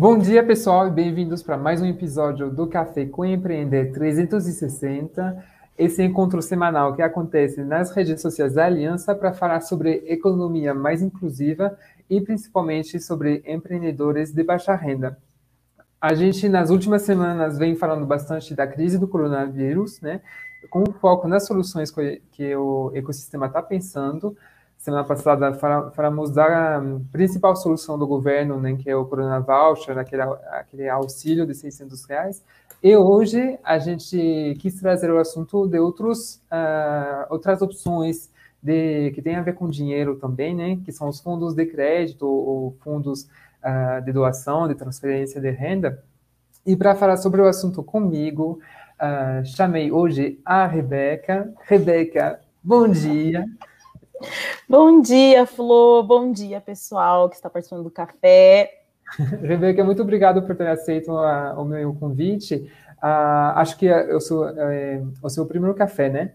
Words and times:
Bom 0.00 0.16
dia, 0.16 0.46
pessoal, 0.46 0.86
e 0.86 0.92
bem-vindos 0.92 1.42
para 1.42 1.56
mais 1.56 1.82
um 1.82 1.84
episódio 1.84 2.48
do 2.48 2.68
Café 2.68 3.04
com 3.04 3.24
Empreender 3.24 3.90
360. 3.90 5.44
Esse 5.76 6.04
encontro 6.04 6.40
semanal 6.40 6.94
que 6.94 7.02
acontece 7.02 7.64
nas 7.64 7.90
redes 7.90 8.22
sociais 8.22 8.54
da 8.54 8.66
Aliança 8.66 9.12
para 9.12 9.32
falar 9.32 9.60
sobre 9.60 10.04
economia 10.06 10.72
mais 10.72 11.02
inclusiva 11.02 11.76
e 12.08 12.20
principalmente 12.20 13.00
sobre 13.00 13.42
empreendedores 13.44 14.32
de 14.32 14.44
baixa 14.44 14.72
renda. 14.76 15.18
A 16.00 16.14
gente, 16.14 16.48
nas 16.48 16.70
últimas 16.70 17.02
semanas, 17.02 17.58
vem 17.58 17.74
falando 17.74 18.06
bastante 18.06 18.54
da 18.54 18.68
crise 18.68 19.00
do 19.00 19.08
coronavírus, 19.08 20.00
né? 20.00 20.20
Com 20.70 20.84
foco 20.92 21.26
nas 21.26 21.44
soluções 21.44 21.92
que 22.30 22.54
o 22.54 22.92
ecossistema 22.94 23.46
está 23.46 23.60
pensando 23.60 24.36
Semana 24.78 25.02
passada 25.02 25.52
falamos 25.92 26.30
da 26.30 26.80
principal 27.10 27.56
solução 27.56 27.98
do 27.98 28.06
governo, 28.06 28.60
né, 28.60 28.76
que 28.76 28.88
é 28.88 28.94
o 28.94 29.04
Corona 29.04 29.40
Voucher, 29.40 29.98
aquele, 29.98 30.22
aquele 30.22 30.88
auxílio 30.88 31.44
de 31.44 31.52
600 31.52 32.04
reais. 32.04 32.44
E 32.80 32.96
hoje 32.96 33.58
a 33.64 33.76
gente 33.80 34.56
quis 34.60 34.80
trazer 34.80 35.10
o 35.10 35.18
assunto 35.18 35.66
de 35.66 35.80
outros, 35.80 36.36
uh, 36.52 37.26
outras 37.28 37.60
opções 37.60 38.30
de, 38.62 39.10
que 39.10 39.20
tem 39.20 39.34
a 39.34 39.42
ver 39.42 39.54
com 39.54 39.68
dinheiro 39.68 40.14
também, 40.14 40.54
né, 40.54 40.78
que 40.84 40.92
são 40.92 41.08
os 41.08 41.18
fundos 41.18 41.54
de 41.54 41.66
crédito 41.66 42.24
ou 42.24 42.76
fundos 42.80 43.24
uh, 43.24 44.00
de 44.04 44.12
doação, 44.12 44.68
de 44.68 44.76
transferência 44.76 45.40
de 45.40 45.50
renda. 45.50 46.04
E 46.64 46.76
para 46.76 46.94
falar 46.94 47.16
sobre 47.16 47.42
o 47.42 47.48
assunto 47.48 47.82
comigo, 47.82 48.60
uh, 48.94 49.44
chamei 49.44 49.90
hoje 49.90 50.40
a 50.44 50.68
Rebeca. 50.68 51.52
Rebeca, 51.66 52.38
bom 52.62 52.86
dia. 52.86 53.40
Bom 53.40 53.44
dia, 53.44 53.77
Flor. 55.46 56.02
Bom 56.02 56.32
dia, 56.32 56.60
pessoal 56.60 57.28
que 57.28 57.36
está 57.36 57.48
participando 57.48 57.84
do 57.84 57.90
café. 57.90 58.82
Rebeca, 59.42 59.84
muito 59.84 60.02
obrigado 60.02 60.42
por 60.42 60.54
ter 60.56 60.68
aceito 60.68 61.10
a, 61.12 61.54
o 61.58 61.64
meu 61.64 61.94
convite. 61.94 62.70
Uh, 62.98 63.54
acho 63.56 63.76
que 63.78 63.86
eu 63.86 64.20
sou 64.20 64.48
é, 64.48 65.02
o 65.22 65.28
seu 65.28 65.46
primeiro 65.46 65.74
café, 65.74 66.08
né? 66.08 66.32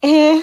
É, 0.00 0.42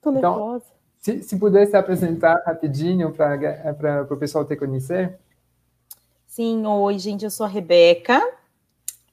tô 0.00 0.10
então, 0.10 0.32
nervosa. 0.32 0.64
Se, 0.98 1.22
se 1.22 1.38
pudesse 1.38 1.76
apresentar 1.76 2.42
rapidinho 2.44 3.12
para 3.12 4.06
o 4.10 4.16
pessoal 4.16 4.44
te 4.44 4.56
conhecer. 4.56 5.18
Sim, 6.26 6.66
oi, 6.66 6.98
gente, 6.98 7.24
eu 7.24 7.30
sou 7.30 7.46
a 7.46 7.48
Rebeca. 7.48 8.20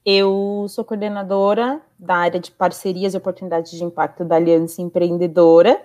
Eu 0.05 0.67
sou 0.69 0.85
coordenadora 0.85 1.81
da 1.97 2.15
área 2.15 2.39
de 2.39 2.51
parcerias 2.51 3.13
e 3.13 3.17
oportunidades 3.17 3.71
de 3.71 3.83
impacto 3.83 4.23
da 4.23 4.35
Aliança 4.35 4.81
Empreendedora. 4.81 5.81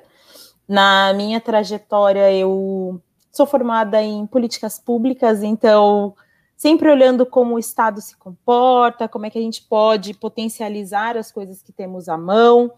Na 0.71 1.13
minha 1.15 1.41
trajetória, 1.41 2.33
eu 2.33 3.03
sou 3.33 3.45
formada 3.45 4.01
em 4.01 4.25
políticas 4.25 4.79
públicas, 4.79 5.43
então 5.43 6.15
sempre 6.57 6.89
olhando 6.89 7.27
como 7.27 7.57
o 7.57 7.59
Estado 7.59 8.01
se 8.01 8.17
comporta, 8.17 9.09
como 9.09 9.27
é 9.27 9.31
que 9.31 9.39
a 9.39 9.43
gente 9.43 9.63
pode 9.63 10.15
potencializar 10.15 11.17
as 11.17 11.33
coisas 11.33 11.61
que 11.61 11.73
temos 11.73 12.09
à 12.09 12.17
mão, 12.17 12.71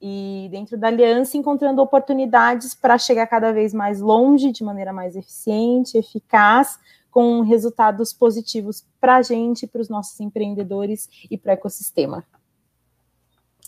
e 0.00 0.48
dentro 0.50 0.78
da 0.78 0.88
aliança 0.88 1.36
encontrando 1.36 1.82
oportunidades 1.82 2.74
para 2.74 2.96
chegar 2.96 3.26
cada 3.26 3.52
vez 3.52 3.74
mais 3.74 4.00
longe, 4.00 4.50
de 4.50 4.64
maneira 4.64 4.90
mais 4.90 5.14
eficiente, 5.14 5.98
eficaz, 5.98 6.78
com 7.10 7.42
resultados 7.42 8.10
positivos 8.10 8.86
para 8.98 9.16
a 9.16 9.22
gente, 9.22 9.66
para 9.66 9.82
os 9.82 9.90
nossos 9.90 10.18
empreendedores 10.18 11.10
e 11.30 11.36
para 11.36 11.50
o 11.50 11.52
ecossistema. 11.52 12.24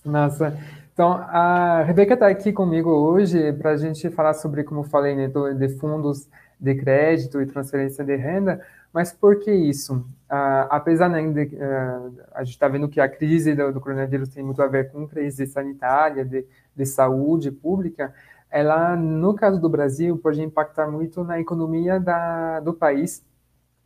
Nossa, 0.02 0.58
então, 0.96 1.12
a 1.12 1.82
Rebeca 1.82 2.14
está 2.14 2.26
aqui 2.26 2.54
comigo 2.54 2.88
hoje 2.88 3.52
para 3.52 3.72
a 3.72 3.76
gente 3.76 4.08
falar 4.08 4.32
sobre, 4.32 4.64
como 4.64 4.82
falei, 4.82 5.14
né, 5.14 5.30
de 5.54 5.68
fundos 5.76 6.26
de 6.58 6.74
crédito 6.74 7.38
e 7.38 7.44
transferência 7.44 8.02
de 8.02 8.16
renda, 8.16 8.64
mas 8.94 9.12
por 9.12 9.38
que 9.38 9.52
isso? 9.52 9.96
Uh, 9.96 10.64
apesar 10.70 11.10
né, 11.10 11.20
de 11.30 11.54
uh, 11.54 12.22
a 12.32 12.42
gente 12.42 12.54
está 12.54 12.66
vendo 12.66 12.88
que 12.88 12.98
a 12.98 13.06
crise 13.10 13.54
do, 13.54 13.74
do, 13.74 13.78
coronavírus 13.78 14.30
tem 14.30 14.42
muito 14.42 14.62
a 14.62 14.66
ver 14.68 14.90
com 14.90 15.06
crise 15.06 15.46
sanitária, 15.46 16.24
de, 16.24 16.46
de 16.74 16.86
saúde 16.86 17.50
pública, 17.50 18.14
ela, 18.50 18.96
no 18.96 19.34
caso 19.34 19.60
do 19.60 19.68
Brasil, 19.68 20.16
pode 20.16 20.40
impactar 20.40 20.90
muito 20.90 21.22
na 21.22 21.38
economia 21.38 22.00
da, 22.00 22.58
do 22.60 22.72
país, 22.72 23.22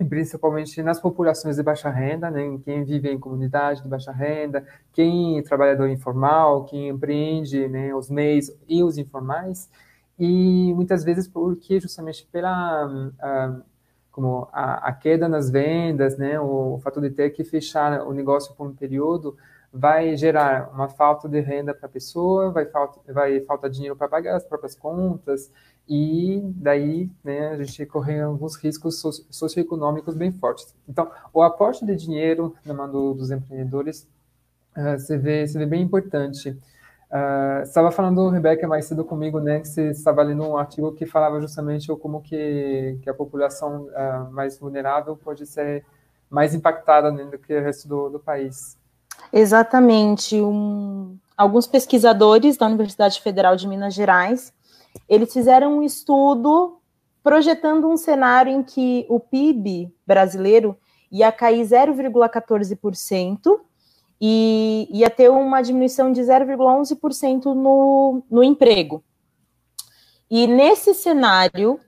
principalmente 0.05 0.83
nas 0.83 1.01
populações 1.01 1.57
de 1.57 1.63
baixa 1.63 1.91
renda, 1.91 2.31
né, 2.31 2.59
quem 2.65 2.85
vive 2.85 3.11
em 3.11 3.19
comunidade 3.19 3.83
de 3.83 3.89
baixa 3.89 4.13
renda, 4.13 4.65
quem 4.93 5.39
é 5.39 5.43
trabalhador 5.43 5.89
informal, 5.89 6.65
quem 6.65 6.89
empreende, 6.89 7.69
né, 7.69 7.95
os 7.95 8.11
MEIs 8.11 8.51
e 8.69 8.83
os 8.83 8.99
informais, 8.99 9.71
e 10.19 10.73
muitas 10.75 11.05
vezes 11.05 11.27
porque 11.27 11.81
justamente 11.81 12.27
pela 12.31 12.87
uh, 12.87 13.63
como 14.11 14.49
a, 14.53 14.89
a, 14.89 14.93
queda 14.93 15.29
nas 15.29 15.51
vendas, 15.51 16.19
né, 16.19 16.39
o, 16.41 16.75
o 16.75 16.79
fato 16.81 17.01
de 17.01 17.11
ter 17.11 17.31
que 17.31 17.45
fechar 17.45 18.03
o 18.07 18.13
negócio 18.13 18.55
por 18.55 18.67
um 18.67 18.75
período, 18.75 19.37
vai 19.73 20.17
gerar 20.17 20.71
uma 20.75 20.89
falta 20.89 21.29
de 21.29 21.41
renda 21.41 21.73
para 21.73 21.87
a 21.87 21.91
pessoa, 21.91 22.51
vai 22.51 22.67
falta, 22.67 23.01
vai 23.13 23.41
falta 23.43 23.71
dinheiro 23.71 23.97
para 23.97 24.09
pagar 24.09 24.37
as 24.37 24.45
próprias 24.45 24.75
contas, 24.75 25.51
e 25.93 26.41
daí 26.55 27.11
né, 27.25 27.49
a 27.49 27.57
gente 27.57 27.85
corre 27.85 28.21
alguns 28.21 28.55
riscos 28.55 29.03
socioeconômicos 29.29 30.15
bem 30.15 30.31
fortes. 30.31 30.73
Então, 30.89 31.11
o 31.35 31.43
aporte 31.43 31.85
de 31.85 31.97
dinheiro 31.97 32.55
na 32.65 32.73
mão 32.73 32.89
do, 32.89 33.13
dos 33.13 33.33
empreendedores 33.33 34.07
uh, 34.77 34.97
você, 34.97 35.19
vê, 35.19 35.45
você 35.45 35.59
vê 35.59 35.67
bem 35.67 35.83
importante. 35.83 36.51
Uh, 37.11 37.63
estava 37.65 37.91
falando, 37.91 38.29
Rebeca, 38.29 38.69
mais 38.69 38.85
cedo 38.85 39.05
comigo, 39.05 39.41
né, 39.41 39.59
que 39.59 39.67
você 39.67 39.91
estava 39.91 40.23
lendo 40.23 40.45
um 40.45 40.57
artigo 40.57 40.93
que 40.93 41.07
falava 41.07 41.41
justamente 41.41 41.89
como 41.97 42.23
que, 42.23 42.97
que 43.03 43.11
a 43.11 43.15
população 43.15 43.87
uh, 43.87 44.31
mais 44.31 44.61
vulnerável 44.61 45.17
pode 45.17 45.45
ser 45.45 45.85
mais 46.31 46.55
impactada 46.55 47.11
né, 47.11 47.25
do 47.25 47.37
que 47.37 47.53
o 47.53 47.61
resto 47.61 47.89
do, 47.89 48.11
do 48.11 48.21
país. 48.21 48.79
Exatamente. 49.33 50.41
Um, 50.41 51.19
alguns 51.37 51.67
pesquisadores 51.67 52.57
da 52.57 52.67
Universidade 52.67 53.21
Federal 53.21 53.57
de 53.57 53.67
Minas 53.67 53.93
Gerais 53.93 54.53
eles 55.09 55.33
fizeram 55.33 55.79
um 55.79 55.83
estudo 55.83 56.81
projetando 57.23 57.89
um 57.89 57.97
cenário 57.97 58.53
em 58.53 58.63
que 58.63 59.07
o 59.09 59.21
PIB 59.21 59.93
brasileiro 60.07 60.77
ia 61.11 61.31
cair 61.33 61.63
0,14% 61.63 63.61
e 64.21 64.89
ia 64.91 65.11
ter 65.11 65.31
uma 65.31 65.63
diminuição 65.63 66.13
de 66.13 66.21
0,11% 66.21 67.47
no, 67.55 68.23
no 68.31 68.43
emprego. 68.45 69.03
E 70.31 70.47
nesse 70.47 70.95
cenário, 70.95 71.81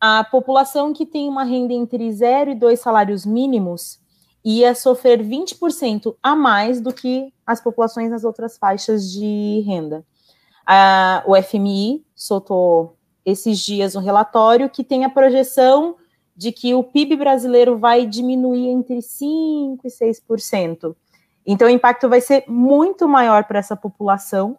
a 0.00 0.24
população 0.24 0.92
que 0.92 1.06
tem 1.06 1.28
uma 1.28 1.44
renda 1.44 1.72
entre 1.72 2.10
0 2.10 2.50
e 2.50 2.54
2 2.54 2.80
salários 2.80 3.24
mínimos 3.24 4.00
ia 4.44 4.74
sofrer 4.74 5.22
20% 5.22 6.16
a 6.22 6.36
mais 6.36 6.80
do 6.80 6.92
que 6.92 7.32
as 7.46 7.60
populações 7.60 8.10
nas 8.10 8.24
outras 8.24 8.56
faixas 8.56 9.10
de 9.10 9.62
renda. 9.66 10.04
A, 10.66 11.22
o 11.26 11.40
FMI 11.40 12.04
soltou 12.14 12.96
esses 13.24 13.58
dias 13.58 13.94
um 13.94 14.00
relatório 14.00 14.68
que 14.68 14.82
tem 14.84 15.04
a 15.04 15.10
projeção 15.10 15.96
de 16.36 16.52
que 16.52 16.74
o 16.74 16.82
PIB 16.82 17.16
brasileiro 17.16 17.78
vai 17.78 18.06
diminuir 18.06 18.68
entre 18.68 18.98
5% 18.98 19.80
e 19.84 19.88
6%. 19.88 20.94
Então, 21.46 21.68
o 21.68 21.70
impacto 21.70 22.08
vai 22.08 22.20
ser 22.20 22.44
muito 22.48 23.08
maior 23.08 23.44
para 23.44 23.58
essa 23.58 23.76
população 23.76 24.58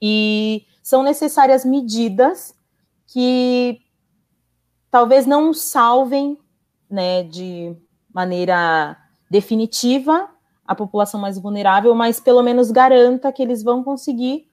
e 0.00 0.64
são 0.82 1.02
necessárias 1.02 1.64
medidas 1.64 2.54
que 3.06 3.80
talvez 4.90 5.26
não 5.26 5.52
salvem 5.52 6.38
né, 6.88 7.24
de 7.24 7.76
maneira 8.12 8.96
definitiva 9.30 10.30
a 10.66 10.74
população 10.74 11.20
mais 11.20 11.38
vulnerável, 11.38 11.94
mas 11.94 12.20
pelo 12.20 12.42
menos 12.42 12.70
garanta 12.70 13.32
que 13.32 13.42
eles 13.42 13.62
vão 13.62 13.82
conseguir 13.82 14.48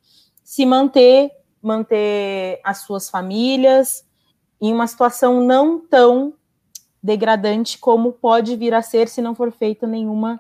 se 0.45 0.65
manter, 0.65 1.31
manter 1.59 2.61
as 2.63 2.77
suas 2.77 3.09
famílias 3.09 4.05
em 4.61 4.71
uma 4.71 4.85
situação 4.85 5.41
não 5.41 5.79
tão 5.79 6.35
degradante 7.01 7.79
como 7.79 8.13
pode 8.13 8.55
vir 8.55 8.73
a 8.73 8.81
ser 8.81 9.07
se 9.09 9.21
não 9.21 9.33
for 9.35 9.51
feita 9.51 9.85
nenhuma 9.85 10.39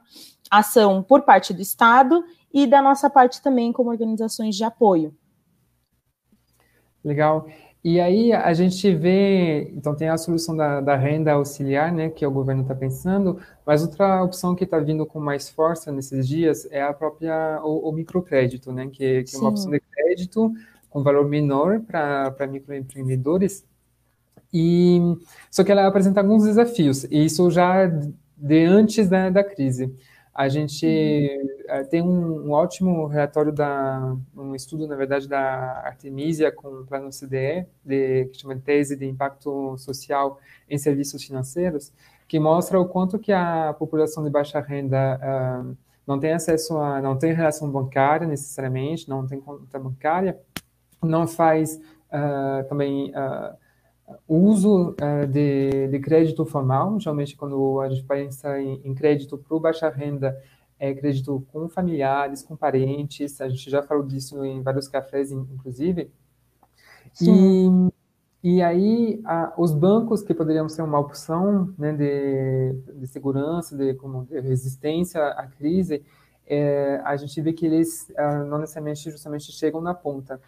ação 0.49 1.01
por 1.01 1.23
parte 1.23 1.53
do 1.53 1.61
Estado 1.61 2.23
e 2.53 2.67
da 2.67 2.81
nossa 2.81 3.09
parte 3.09 3.41
também 3.41 3.73
como 3.73 3.89
organizações 3.89 4.55
de 4.55 4.63
apoio. 4.63 5.13
Legal. 7.03 7.47
E 7.85 8.01
aí 8.01 8.33
a 8.33 8.51
gente 8.51 8.95
vê, 8.95 9.69
então 9.75 9.95
tem 9.95 10.09
a 10.09 10.17
solução 10.17 10.57
da, 10.57 10.81
da 10.81 10.95
renda 10.95 11.33
auxiliar, 11.33 11.91
né, 11.91 12.09
que 12.09 12.25
o 12.25 12.31
governo 12.31 12.63
está 12.63 12.73
pensando, 12.73 13.39
mas 13.63 13.83
outra 13.83 14.23
opção 14.23 14.55
que 14.55 14.63
está 14.63 14.79
vindo 14.79 15.05
com 15.05 15.19
mais 15.19 15.51
força 15.51 15.91
nesses 15.91 16.27
dias 16.27 16.67
é 16.71 16.81
a 16.81 16.91
própria, 16.91 17.61
o, 17.63 17.87
o 17.87 17.91
microcrédito, 17.91 18.71
né, 18.71 18.87
que, 18.87 19.21
que 19.21 19.35
é 19.35 19.39
uma 19.39 19.49
opção 19.51 19.69
de 19.69 19.79
crédito 19.79 20.51
com 20.89 21.03
valor 21.03 21.29
menor 21.29 21.79
para 21.81 22.47
microempreendedores, 22.49 23.63
e 24.51 24.99
só 25.51 25.63
que 25.63 25.71
ela 25.71 25.85
apresenta 25.85 26.21
alguns 26.21 26.43
desafios, 26.43 27.03
e 27.03 27.23
isso 27.23 27.51
já 27.51 27.85
de 27.85 28.65
antes 28.65 29.07
da, 29.07 29.29
da 29.29 29.43
crise. 29.43 29.93
A 30.35 30.49
gente 30.49 30.85
uh, 30.85 31.89
tem 31.89 32.01
um, 32.01 32.47
um, 32.47 32.51
ótimo 32.51 33.07
relatório 33.07 33.53
da 33.53 34.17
um 34.35 34.53
estudo, 34.53 34.85
na 34.85 34.93
verdade, 34.93 35.29
da 35.29 35.81
Artemisia 35.85 36.51
com 36.51 36.67
o 36.67 36.85
plano 36.85 37.09
CDE, 37.09 37.65
de, 37.85 38.25
que 38.25 38.41
chama 38.41 38.53
de 38.53 38.61
tese 38.61 38.97
de 38.97 39.05
impacto 39.05 39.77
social 39.77 40.37
em 40.69 40.77
serviços 40.77 41.23
financeiros, 41.23 41.93
que 42.27 42.37
mostra 42.37 42.77
o 42.77 42.85
quanto 42.85 43.17
que 43.17 43.31
a 43.31 43.73
população 43.79 44.25
de 44.25 44.29
baixa 44.29 44.59
renda 44.59 45.17
uh, 45.23 45.77
não 46.05 46.19
tem 46.19 46.33
acesso 46.33 46.77
a, 46.79 47.01
não 47.01 47.17
tem 47.17 47.31
relação 47.31 47.71
bancária 47.71 48.27
necessariamente, 48.27 49.07
não 49.07 49.25
tem 49.25 49.39
conta 49.39 49.79
bancária, 49.79 50.37
não 51.01 51.25
faz 51.25 51.79
uh, 52.11 52.67
também 52.67 53.11
uh, 53.11 53.55
uso 54.27 54.91
uh, 54.91 55.27
de, 55.27 55.87
de, 55.87 55.99
crédito 55.99 56.45
formal, 56.45 56.99
geralmente 56.99 57.35
quando 57.35 57.79
a 57.81 57.89
gente 57.89 58.03
pensa 58.03 58.59
em, 58.59 58.81
em 58.83 58.93
crédito 58.93 59.37
para 59.37 59.55
o 59.55 59.59
baixa 59.59 59.89
renda, 59.89 60.37
é 60.79 60.93
crédito 60.93 61.45
com 61.51 61.69
familiares, 61.69 62.43
com 62.43 62.55
parentes, 62.55 63.39
a 63.39 63.47
gente 63.47 63.69
já 63.69 63.81
falou 63.81 64.03
disso 64.03 64.43
em 64.43 64.61
vários 64.61 64.87
cafés, 64.87 65.31
inclusive. 65.31 66.11
Sim. 67.13 67.91
E, 68.43 68.55
e 68.57 68.61
aí, 68.61 69.21
a, 69.25 69.53
os 69.57 69.73
bancos 69.73 70.21
que 70.21 70.33
poderiam 70.33 70.67
ser 70.67 70.81
uma 70.81 70.99
opção 70.99 71.73
né, 71.77 71.93
de, 71.93 72.73
de 72.99 73.07
segurança, 73.07 73.75
de, 73.75 73.93
como, 73.95 74.25
de 74.25 74.39
resistência 74.39 75.25
à 75.29 75.47
crise, 75.47 76.03
é, 76.45 77.01
a 77.03 77.15
gente 77.15 77.41
vê 77.41 77.53
que 77.53 77.65
eles 77.65 78.11
não 78.47 78.59
necessariamente 78.59 79.09
justamente 79.09 79.51
chegam 79.51 79.81
na 79.81 79.93
ponta. 79.93 80.39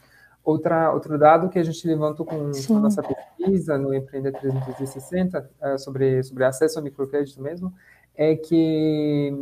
Outra, 0.47 0.93
outro 0.93 1.17
dado 1.17 1.49
que 1.49 1.59
a 1.59 1.63
gente 1.63 1.85
levantou 1.85 2.25
com, 2.25 2.53
com 2.65 2.77
a 2.77 2.79
nossa 2.79 3.03
pesquisa 3.03 3.77
no 3.77 3.93
Empreender 3.93 4.31
360 4.31 5.49
uh, 5.61 5.77
sobre, 5.77 6.23
sobre 6.23 6.45
acesso 6.45 6.79
ao 6.79 6.85
microcrédito 6.85 7.41
mesmo, 7.41 7.73
é 8.15 8.33
que 8.33 9.33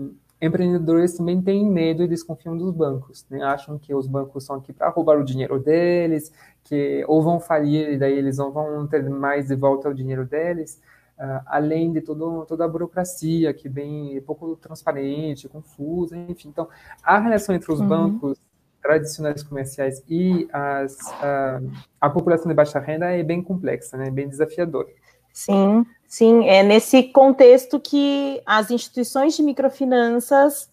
empreendedores 0.42 1.16
também 1.16 1.40
têm 1.44 1.70
medo 1.70 2.02
e 2.02 2.08
desconfiam 2.08 2.58
dos 2.58 2.72
bancos, 2.72 3.24
né? 3.30 3.44
acham 3.44 3.78
que 3.78 3.94
os 3.94 4.08
bancos 4.08 4.46
são 4.46 4.56
aqui 4.56 4.74
para 4.74 4.90
roubar 4.90 5.20
o 5.20 5.24
dinheiro 5.24 5.60
deles, 5.60 6.34
que 6.64 7.06
ou 7.08 7.22
vão 7.22 7.40
falir 7.40 7.88
e 7.94 7.98
daí 8.00 8.18
eles 8.18 8.40
não 8.40 8.52
vão 8.52 8.88
ter 8.88 9.08
mais 9.08 9.50
de 9.50 9.56
volta 9.56 9.88
o 9.88 9.94
dinheiro 9.94 10.26
deles, 10.26 10.82
uh, 11.20 11.40
além 11.46 11.94
de 11.94 12.02
todo, 12.02 12.48
toda 12.48 12.66
a 12.66 12.68
burocracia 12.68 13.54
que 13.54 13.68
é 13.68 13.72
bem 13.72 14.20
pouco 14.22 14.56
transparente, 14.56 15.48
confusa, 15.48 16.18
enfim. 16.18 16.50
Então, 16.50 16.68
a 17.04 17.20
relação 17.20 17.54
entre 17.54 17.72
os 17.72 17.80
uhum. 17.80 17.88
bancos 17.88 18.40
tradicionais 18.86 19.42
comerciais 19.42 20.04
e 20.08 20.48
as, 20.54 20.96
a, 21.22 21.60
a 22.00 22.10
população 22.10 22.48
de 22.48 22.54
baixa 22.54 22.80
renda 22.80 23.08
é 23.08 23.24
bem 23.24 23.42
complexa, 23.42 23.98
né? 23.98 24.12
bem 24.12 24.30
desafiadora. 24.30 24.88
Sim, 25.34 25.86
sim, 26.08 26.48
é 26.48 26.62
nesse 26.62 27.04
contexto 27.04 27.80
que 27.80 28.42
as 28.46 28.70
instituições 28.70 29.36
de 29.36 29.42
microfinanças 29.42 30.70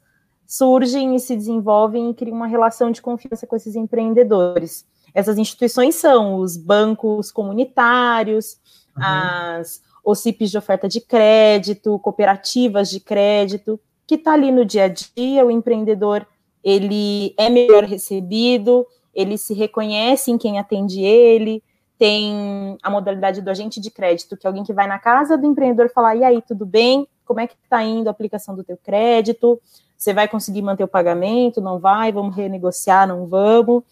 surgem 0.46 1.16
e 1.16 1.20
se 1.20 1.34
desenvolvem 1.34 2.10
e 2.10 2.14
criam 2.14 2.36
uma 2.36 2.46
relação 2.46 2.90
de 2.90 3.00
confiança 3.00 3.46
com 3.46 3.56
esses 3.56 3.74
empreendedores. 3.74 4.86
Essas 5.14 5.38
instituições 5.38 5.94
são 5.94 6.36
os 6.36 6.56
bancos 6.56 7.32
comunitários, 7.32 8.58
uhum. 8.94 9.02
as 9.02 9.80
OCIPs 10.04 10.50
de 10.50 10.58
oferta 10.58 10.86
de 10.86 11.00
crédito, 11.00 11.98
cooperativas 12.00 12.90
de 12.90 13.00
crédito, 13.00 13.80
que 14.06 14.16
está 14.16 14.34
ali 14.34 14.52
no 14.52 14.64
dia 14.64 14.84
a 14.84 14.88
dia, 14.88 15.44
o 15.46 15.50
empreendedor 15.50 16.26
ele 16.62 17.34
é 17.36 17.48
melhor 17.48 17.84
recebido, 17.84 18.86
ele 19.14 19.36
se 19.36 19.54
reconhece 19.54 20.30
em 20.30 20.38
quem 20.38 20.58
atende 20.58 21.02
ele, 21.02 21.62
tem 21.98 22.76
a 22.82 22.90
modalidade 22.90 23.40
do 23.40 23.50
agente 23.50 23.80
de 23.80 23.90
crédito, 23.90 24.36
que 24.36 24.46
é 24.46 24.48
alguém 24.48 24.64
que 24.64 24.72
vai 24.72 24.86
na 24.86 24.98
casa 24.98 25.38
do 25.38 25.46
empreendedor 25.46 25.90
falar, 25.90 26.16
e 26.16 26.24
aí, 26.24 26.42
tudo 26.42 26.66
bem? 26.66 27.06
Como 27.24 27.40
é 27.40 27.46
que 27.46 27.54
está 27.62 27.82
indo 27.82 28.08
a 28.08 28.10
aplicação 28.10 28.56
do 28.56 28.64
teu 28.64 28.76
crédito? 28.76 29.60
Você 29.96 30.12
vai 30.12 30.26
conseguir 30.26 30.62
manter 30.62 30.82
o 30.82 30.88
pagamento? 30.88 31.60
Não 31.60 31.78
vai? 31.78 32.10
Vamos 32.10 32.34
renegociar? 32.34 33.06
Não 33.06 33.26
vamos? 33.26 33.84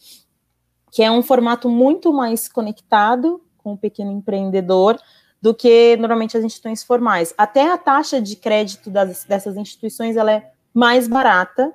Que 0.91 1.05
é 1.05 1.11
um 1.11 1.23
formato 1.23 1.69
muito 1.69 2.13
mais 2.13 2.49
conectado 2.49 3.41
com 3.59 3.75
o 3.75 3.79
pequeno 3.79 4.11
empreendedor 4.11 4.99
do 5.41 5.55
que 5.55 5.97
normalmente 5.97 6.37
as 6.37 6.43
instituições 6.43 6.83
formais. 6.83 7.33
Até 7.39 7.73
a 7.73 7.79
taxa 7.79 8.21
de 8.21 8.35
crédito 8.35 8.91
das, 8.91 9.25
dessas 9.25 9.57
instituições 9.57 10.17
ela 10.17 10.33
é 10.33 10.51
mais 10.75 11.07
barata 11.07 11.73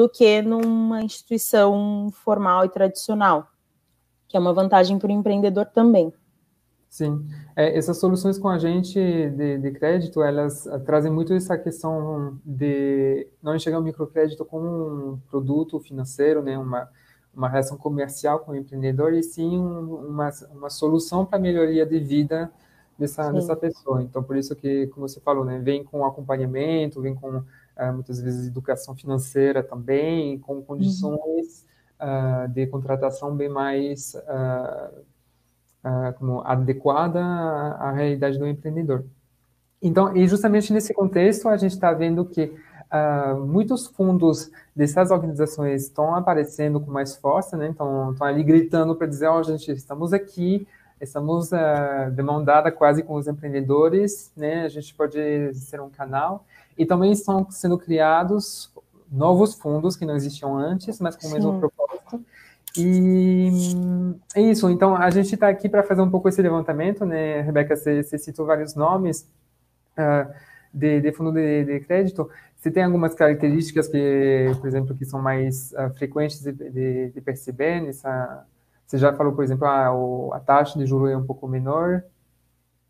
do 0.00 0.08
que 0.08 0.40
numa 0.40 1.02
instituição 1.02 2.10
formal 2.10 2.64
e 2.64 2.70
tradicional, 2.70 3.50
que 4.26 4.34
é 4.34 4.40
uma 4.40 4.54
vantagem 4.54 4.98
para 4.98 5.08
o 5.08 5.12
empreendedor 5.12 5.66
também. 5.66 6.10
Sim, 6.88 7.28
é, 7.54 7.76
essas 7.76 7.98
soluções 7.98 8.38
com 8.38 8.48
a 8.48 8.58
gente 8.58 8.98
de, 8.98 9.58
de, 9.58 9.70
crédito, 9.72 10.22
elas 10.22 10.66
trazem 10.86 11.12
muito 11.12 11.34
essa 11.34 11.58
questão 11.58 12.40
de 12.42 13.28
não 13.42 13.54
enxergar 13.54 13.78
o 13.78 13.82
microcrédito 13.82 14.42
como 14.42 15.12
um 15.12 15.18
produto 15.30 15.78
financeiro, 15.78 16.42
né, 16.42 16.56
uma, 16.56 16.88
uma 17.34 17.50
relação 17.50 17.76
comercial 17.76 18.38
com 18.38 18.52
o 18.52 18.56
empreendedor, 18.56 19.12
e 19.12 19.22
sim 19.22 19.58
uma, 19.58 20.30
uma 20.50 20.70
solução 20.70 21.26
para 21.26 21.36
a 21.36 21.42
melhoria 21.42 21.84
de 21.84 22.00
vida 22.00 22.50
dessa, 22.98 23.30
dessa 23.30 23.54
pessoa. 23.54 24.02
Então, 24.02 24.22
por 24.22 24.34
isso 24.34 24.56
que, 24.56 24.86
como 24.86 25.06
você 25.06 25.20
falou, 25.20 25.44
né, 25.44 25.58
vem 25.58 25.84
com 25.84 26.06
acompanhamento, 26.06 27.02
vem 27.02 27.14
com 27.14 27.44
uh, 27.80 27.92
muitas 27.92 28.20
vezes 28.20 28.46
educação 28.46 28.94
financeira 28.94 29.62
também, 29.62 30.38
com 30.38 30.60
condições 30.62 31.66
uhum. 32.00 32.44
uh, 32.44 32.48
de 32.48 32.66
contratação 32.66 33.34
bem 33.34 33.48
mais 33.48 34.14
uh, 34.14 35.10
como 36.18 36.42
adequada 36.42 37.24
à, 37.24 37.88
à, 37.88 37.92
realidade 37.92 38.38
do 38.38 38.46
empreendedor. 38.46 39.04
Então, 39.80 40.14
e 40.14 40.28
justamente 40.28 40.72
nesse 40.74 40.92
contexto, 40.92 41.48
a 41.48 41.56
gente 41.56 41.72
está 41.72 41.90
vendo 41.92 42.24
que 42.26 42.54
muitos 43.46 43.86
fundos 43.86 44.50
dessas 44.76 45.10
organizações 45.10 45.84
estão 45.84 46.14
aparecendo 46.14 46.80
com 46.80 46.90
mais 46.90 47.16
força, 47.16 47.56
né? 47.56 47.68
Então, 47.68 48.12
estão 48.12 48.26
ali 48.26 48.42
gritando 48.42 48.94
para 48.94 49.06
dizer, 49.06 49.28
ó, 49.28 49.38
oh, 49.38 49.42
gente, 49.42 49.70
estamos 49.70 50.12
aqui, 50.12 50.66
estamos 51.00 51.50
uh, 51.50 52.10
de 52.14 52.22
mão 52.22 52.44
dada 52.44 52.70
quase 52.70 53.02
com 53.02 53.14
os 53.14 53.26
empreendedores, 53.26 54.30
né? 54.36 54.64
A 54.64 54.68
gente 54.68 54.94
pode 54.94 55.54
ser 55.54 55.80
um 55.80 55.88
canal. 55.88 56.44
E 56.80 56.86
também 56.86 57.12
estão 57.12 57.46
sendo 57.50 57.76
criados 57.76 58.72
novos 59.12 59.52
fundos 59.52 59.96
que 59.96 60.06
não 60.06 60.16
existiam 60.16 60.56
antes, 60.56 60.98
mas 60.98 61.14
com 61.14 61.28
o 61.28 61.30
mesmo 61.30 61.60
propósito. 61.60 62.24
E 62.74 63.50
é 64.34 64.40
isso. 64.40 64.70
Então, 64.70 64.96
a 64.96 65.10
gente 65.10 65.34
está 65.34 65.50
aqui 65.50 65.68
para 65.68 65.82
fazer 65.82 66.00
um 66.00 66.10
pouco 66.10 66.30
esse 66.30 66.40
levantamento, 66.40 67.04
né? 67.04 67.42
Rebeca, 67.42 67.76
você, 67.76 68.02
você 68.02 68.16
citou 68.16 68.46
vários 68.46 68.74
nomes 68.74 69.28
uh, 69.92 70.32
de, 70.72 71.02
de, 71.02 71.12
fundo 71.12 71.32
de, 71.32 71.66
de, 71.66 71.80
crédito. 71.80 72.30
Você 72.56 72.70
tem 72.70 72.82
algumas 72.82 73.14
características 73.14 73.86
que, 73.86 74.50
por 74.58 74.66
exemplo, 74.66 74.96
que 74.96 75.04
são 75.04 75.20
mais 75.20 75.72
uh, 75.72 75.92
frequentes 75.98 76.40
de, 76.42 76.50
de, 76.50 77.10
de, 77.10 77.20
perceber 77.20 77.82
nessa... 77.82 78.46
Você 78.86 78.96
já 78.96 79.12
falou, 79.12 79.34
por 79.34 79.44
exemplo, 79.44 79.66
ah, 79.66 79.94
o, 79.94 80.32
a 80.32 80.40
taxa 80.40 80.78
de 80.78 80.86
juros 80.86 81.10
é 81.10 81.16
um 81.16 81.26
pouco 81.26 81.46
menor. 81.46 82.02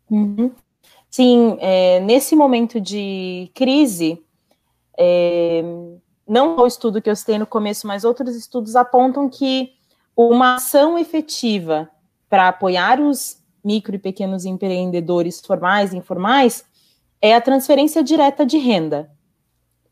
Uhum. 0.09 0.53
Sim, 1.11 1.57
é, 1.59 1.99
nesse 1.99 2.37
momento 2.37 2.79
de 2.79 3.51
crise, 3.53 4.23
é, 4.97 5.61
não 6.25 6.55
o 6.55 6.65
estudo 6.65 7.01
que 7.01 7.09
eu 7.09 7.15
citei 7.17 7.37
no 7.37 7.45
começo, 7.45 7.85
mas 7.85 8.05
outros 8.05 8.33
estudos 8.33 8.77
apontam 8.77 9.27
que 9.29 9.73
uma 10.15 10.55
ação 10.55 10.97
efetiva 10.97 11.89
para 12.29 12.47
apoiar 12.47 13.01
os 13.01 13.43
micro 13.61 13.93
e 13.93 13.99
pequenos 13.99 14.45
empreendedores 14.45 15.41
formais 15.41 15.91
e 15.91 15.97
informais 15.97 16.63
é 17.21 17.35
a 17.35 17.41
transferência 17.41 18.01
direta 18.01 18.45
de 18.45 18.57
renda, 18.57 19.11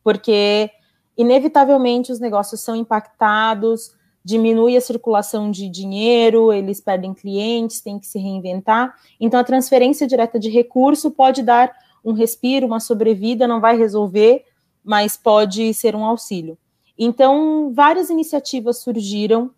porque 0.02 0.72
inevitavelmente 1.18 2.14
os 2.14 2.20
negócios 2.20 2.62
são 2.62 2.78
impactados, 2.78 3.92
diminui 4.30 4.78
a 4.78 4.82
circulação 4.82 5.50
de 5.50 5.68
dinheiro, 5.68 6.54
eles 6.54 6.80
perdem 6.80 7.16
clientes, 7.16 7.82
têm 7.82 7.98
que 7.98 8.06
se 8.06 8.20
reinventar. 8.20 8.96
Então, 9.20 9.40
a 9.40 9.44
transferência 9.44 10.06
direta 10.06 10.40
de 10.40 10.52
recurso 10.52 11.10
pode 11.10 11.42
dar 11.42 11.76
um 12.06 12.14
respiro, 12.14 12.68
uma 12.68 12.80
sobrevida, 12.80 13.48
não 13.48 13.60
vai 13.60 13.76
resolver, 13.76 14.46
mas 14.84 15.18
pode 15.18 15.74
ser 15.74 15.96
um 15.96 16.06
auxílio. 16.06 16.60
Então, 16.96 17.74
várias 17.74 18.12
iniciativas 18.12 18.78
surgiram. 18.78 19.50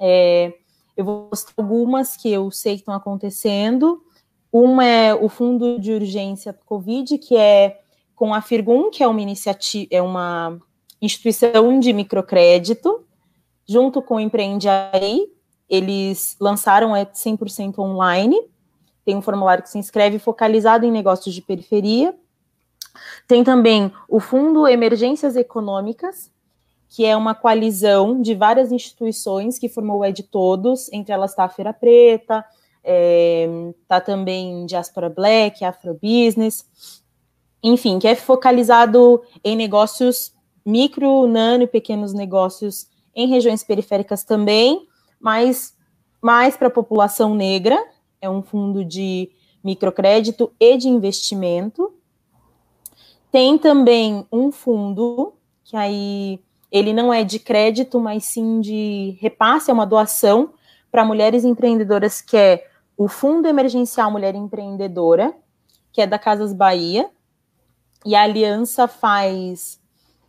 É, 0.00 0.54
eu 0.96 1.04
vou 1.04 1.28
mostrar 1.30 1.62
algumas 1.62 2.16
que 2.16 2.32
eu 2.32 2.50
sei 2.50 2.76
que 2.76 2.80
estão 2.80 2.94
acontecendo. 2.94 4.02
Uma 4.50 4.86
é 4.86 5.14
o 5.14 5.28
Fundo 5.28 5.78
de 5.78 5.92
Urgência 5.92 6.58
Covid, 6.64 7.18
que 7.18 7.36
é 7.36 7.78
com 8.14 8.32
a 8.32 8.40
Firgum, 8.40 8.90
que 8.90 9.02
é 9.02 9.06
uma 9.06 9.20
é 9.90 10.02
uma 10.02 10.58
instituição 11.02 11.78
de 11.78 11.92
microcrédito, 11.92 13.04
junto 13.68 14.02
com 14.02 14.16
o 14.16 14.20
Empreende 14.20 14.68
Aí, 14.68 15.26
eles 15.68 16.36
lançaram 16.40 16.94
é 16.94 17.04
100% 17.04 17.78
online, 17.78 18.38
tem 19.04 19.16
um 19.16 19.22
formulário 19.22 19.62
que 19.62 19.70
se 19.70 19.78
inscreve 19.78 20.18
focalizado 20.18 20.86
em 20.86 20.90
negócios 20.90 21.34
de 21.34 21.42
periferia. 21.42 22.14
Tem 23.26 23.42
também 23.42 23.92
o 24.08 24.20
Fundo 24.20 24.68
Emergências 24.68 25.34
Econômicas, 25.34 26.30
que 26.88 27.04
é 27.04 27.16
uma 27.16 27.34
coalizão 27.34 28.20
de 28.20 28.34
várias 28.34 28.70
instituições 28.70 29.58
que 29.58 29.68
formou 29.68 30.00
o 30.00 30.04
Ed 30.04 30.22
Todos, 30.24 30.92
entre 30.92 31.12
elas 31.12 31.30
está 31.30 31.44
a 31.44 31.48
Feira 31.48 31.72
Preta, 31.72 32.44
está 32.44 32.84
é, 32.84 33.48
tá 33.88 34.00
também 34.00 34.66
Diaspora 34.66 35.08
Black, 35.08 35.64
Afrobusiness. 35.64 36.66
enfim, 37.62 37.98
que 37.98 38.06
é 38.06 38.14
focalizado 38.14 39.22
em 39.42 39.56
negócios 39.56 40.34
micro, 40.64 41.26
nano 41.26 41.64
e 41.64 41.66
pequenos 41.66 42.12
negócios 42.12 42.86
em 43.14 43.28
regiões 43.28 43.62
periféricas 43.62 44.24
também, 44.24 44.86
mas 45.20 45.76
mais 46.20 46.56
para 46.56 46.68
a 46.68 46.70
população 46.70 47.34
negra. 47.34 47.78
É 48.20 48.30
um 48.30 48.42
fundo 48.42 48.84
de 48.84 49.30
microcrédito 49.62 50.52
e 50.58 50.76
de 50.76 50.88
investimento. 50.88 51.92
Tem 53.30 53.58
também 53.58 54.26
um 54.30 54.52
fundo 54.52 55.34
que 55.64 55.76
aí 55.76 56.40
ele 56.70 56.92
não 56.92 57.12
é 57.12 57.22
de 57.24 57.38
crédito, 57.38 58.00
mas 58.00 58.24
sim 58.24 58.60
de 58.60 59.16
repasse, 59.20 59.70
é 59.70 59.74
uma 59.74 59.86
doação 59.86 60.54
para 60.90 61.04
mulheres 61.04 61.44
empreendedoras, 61.44 62.20
que 62.20 62.36
é 62.36 62.66
o 62.96 63.08
Fundo 63.08 63.48
Emergencial 63.48 64.10
Mulher 64.10 64.34
Empreendedora, 64.34 65.34
que 65.92 66.00
é 66.00 66.06
da 66.06 66.18
Casas 66.18 66.52
Bahia, 66.52 67.10
e 68.04 68.14
a 68.14 68.22
Aliança 68.22 68.86
faz 68.86 69.80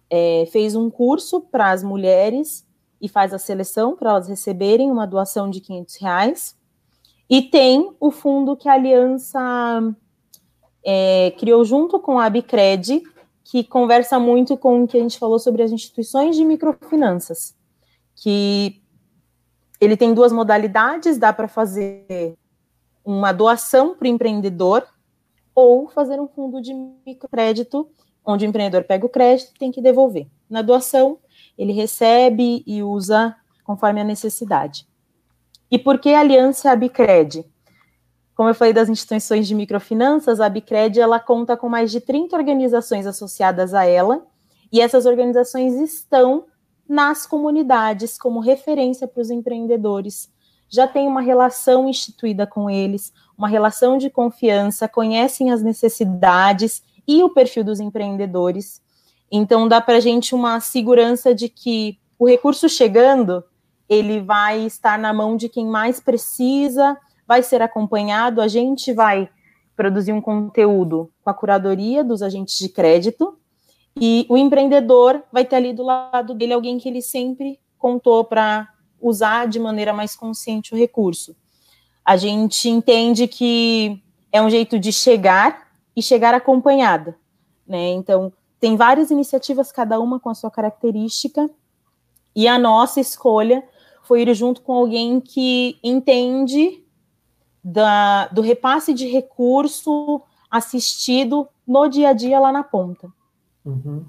é, 0.09 0.47
fez 0.51 0.75
um 0.75 0.89
curso 0.89 1.41
para 1.41 1.71
as 1.71 1.83
mulheres 1.83 2.65
e 3.03 3.09
faz 3.09 3.33
a 3.33 3.37
seleção 3.37 3.97
para 3.97 4.11
elas 4.11 4.29
receberem 4.29 4.89
uma 4.89 5.05
doação 5.05 5.49
de 5.49 5.59
500 5.59 5.95
reais. 5.97 6.55
E 7.29 7.41
tem 7.41 7.93
o 7.99 8.09
fundo 8.11 8.55
que 8.55 8.69
a 8.69 8.73
Aliança 8.73 9.93
é, 10.81 11.31
criou 11.37 11.65
junto 11.65 11.99
com 11.99 12.17
a 12.17 12.23
Abicred, 12.23 13.03
que 13.43 13.61
conversa 13.61 14.17
muito 14.17 14.55
com 14.55 14.83
o 14.83 14.87
que 14.87 14.97
a 14.97 15.01
gente 15.01 15.19
falou 15.19 15.37
sobre 15.37 15.61
as 15.63 15.71
instituições 15.71 16.37
de 16.37 16.45
microfinanças, 16.45 17.53
que 18.15 18.81
ele 19.81 19.97
tem 19.97 20.13
duas 20.13 20.31
modalidades, 20.31 21.17
dá 21.17 21.33
para 21.33 21.49
fazer 21.49 22.37
uma 23.03 23.33
doação 23.33 23.97
para 23.97 24.05
o 24.05 24.09
empreendedor 24.09 24.87
ou 25.53 25.89
fazer 25.89 26.21
um 26.21 26.27
fundo 26.29 26.61
de 26.61 26.73
microcrédito, 27.05 27.85
onde 28.25 28.45
o 28.45 28.47
empreendedor 28.47 28.85
pega 28.85 29.05
o 29.05 29.09
crédito 29.09 29.51
e 29.53 29.59
tem 29.59 29.73
que 29.73 29.81
devolver. 29.81 30.25
Na 30.49 30.61
doação, 30.61 31.19
ele 31.57 31.71
recebe 31.71 32.63
e 32.65 32.83
usa 32.83 33.35
conforme 33.63 34.01
a 34.01 34.03
necessidade. 34.03 34.87
E 35.71 35.79
por 35.79 35.99
que 35.99 36.13
a 36.13 36.19
aliança 36.19 36.71
Abicred? 36.71 37.45
Como 38.35 38.49
eu 38.49 38.55
falei 38.55 38.73
das 38.73 38.89
instituições 38.89 39.47
de 39.47 39.55
microfinanças, 39.55 40.39
a 40.39 40.45
Abicred 40.45 40.99
ela 40.99 41.19
conta 41.19 41.55
com 41.55 41.69
mais 41.69 41.91
de 41.91 41.99
30 42.01 42.35
organizações 42.35 43.07
associadas 43.07 43.73
a 43.73 43.85
ela, 43.85 44.25
e 44.71 44.81
essas 44.81 45.05
organizações 45.05 45.73
estão 45.75 46.45
nas 46.87 47.25
comunidades 47.25 48.17
como 48.17 48.39
referência 48.39 49.07
para 49.07 49.21
os 49.21 49.29
empreendedores. 49.29 50.31
Já 50.67 50.87
tem 50.87 51.07
uma 51.07 51.21
relação 51.21 51.87
instituída 51.87 52.45
com 52.47 52.69
eles, 52.69 53.13
uma 53.37 53.47
relação 53.47 53.97
de 53.97 54.09
confiança, 54.09 54.87
conhecem 54.87 55.51
as 55.51 55.61
necessidades 55.61 56.81
e 57.07 57.23
o 57.23 57.29
perfil 57.29 57.63
dos 57.63 57.79
empreendedores. 57.79 58.81
Então 59.35 59.67
dá 59.67 59.81
para 59.81 59.97
a 59.97 59.99
gente 59.99 60.35
uma 60.35 60.59
segurança 60.59 61.33
de 61.33 61.49
que 61.49 61.97
o 62.19 62.27
recurso 62.27 62.69
chegando, 62.69 63.43
ele 63.89 64.21
vai 64.21 64.63
estar 64.63 64.99
na 64.99 65.11
mão 65.11 65.35
de 65.35 65.49
quem 65.49 65.65
mais 65.65 65.99
precisa, 65.99 66.95
vai 67.27 67.41
ser 67.41 67.59
acompanhado, 67.59 68.39
a 68.39 68.47
gente 68.47 68.93
vai 68.93 69.27
produzir 69.75 70.13
um 70.13 70.21
conteúdo 70.21 71.11
com 71.23 71.31
a 71.31 71.33
curadoria 71.33 72.03
dos 72.03 72.21
agentes 72.21 72.59
de 72.59 72.69
crédito, 72.69 73.35
e 73.99 74.27
o 74.29 74.37
empreendedor 74.37 75.23
vai 75.31 75.43
ter 75.43 75.55
ali 75.55 75.73
do 75.73 75.81
lado 75.81 76.35
dele 76.35 76.53
alguém 76.53 76.77
que 76.77 76.87
ele 76.87 77.01
sempre 77.01 77.59
contou 77.79 78.23
para 78.23 78.69
usar 79.01 79.47
de 79.47 79.59
maneira 79.59 79.91
mais 79.91 80.15
consciente 80.15 80.75
o 80.75 80.77
recurso. 80.77 81.35
A 82.05 82.15
gente 82.17 82.69
entende 82.69 83.27
que 83.27 83.99
é 84.31 84.39
um 84.39 84.49
jeito 84.49 84.77
de 84.77 84.91
chegar 84.91 85.69
e 85.95 86.03
chegar 86.03 86.35
acompanhada, 86.35 87.17
né? 87.67 87.93
Então, 87.93 88.31
tem 88.63 88.77
várias 88.77 89.11
iniciativas, 89.11 89.73
cada 89.73 89.99
uma 89.99 90.21
com 90.21 90.29
a 90.29 90.33
sua 90.33 90.49
característica, 90.49 91.49
e 92.33 92.47
a 92.47 92.57
nossa 92.57 93.01
escolha 93.01 93.61
foi 94.03 94.21
ir 94.21 94.33
junto 94.33 94.61
com 94.61 94.71
alguém 94.71 95.19
que 95.19 95.77
entende 95.83 96.81
da, 97.61 98.29
do 98.29 98.41
repasse 98.41 98.93
de 98.93 99.05
recurso 99.05 100.21
assistido 100.49 101.45
no 101.67 101.89
dia 101.89 102.11
a 102.11 102.13
dia 102.13 102.39
lá 102.39 102.53
na 102.53 102.63
ponta. 102.63 103.09
Uhum. 103.65 104.05